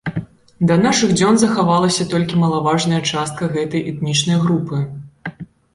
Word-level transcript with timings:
Да 0.71 0.77
нашых 0.85 1.09
дзён 1.17 1.35
захавалася 1.43 2.07
толькі 2.15 2.41
малаважная 2.45 3.01
частка 3.11 3.53
гэтай 3.57 3.81
этнічнай 3.95 4.37
групы. 4.49 4.85